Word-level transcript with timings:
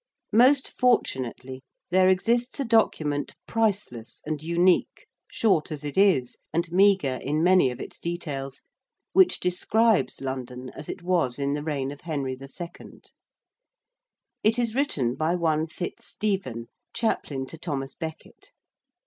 Most 0.33 0.71
fortunately, 0.79 1.61
there 1.91 2.09
exists 2.09 2.59
a 2.59 2.65
document 2.65 3.35
priceless 3.45 4.23
and 4.25 4.41
unique, 4.41 5.05
short 5.29 5.71
as 5.71 5.83
it 5.83 5.95
is 5.95 6.39
and 6.51 6.71
meagre 6.71 7.19
in 7.21 7.43
many 7.43 7.69
of 7.69 7.79
its 7.79 7.99
details, 7.99 8.63
which 9.13 9.39
describes 9.39 10.19
London 10.19 10.71
as 10.71 10.89
it 10.89 11.03
was 11.03 11.37
in 11.37 11.53
the 11.53 11.61
reign 11.61 11.91
of 11.91 12.01
Henry 12.01 12.33
II. 12.33 13.01
It 14.41 14.57
is 14.57 14.73
written 14.73 15.13
by 15.13 15.35
one 15.35 15.67
FitzStephen, 15.67 16.69
Chaplain 16.95 17.45
to 17.45 17.59
Thomas 17.59 17.93
Becket. 17.93 18.53